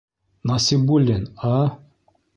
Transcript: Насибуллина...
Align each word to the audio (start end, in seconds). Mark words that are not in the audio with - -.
Насибуллина... 0.49 1.29